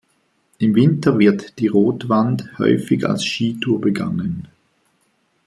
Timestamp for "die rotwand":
1.59-2.57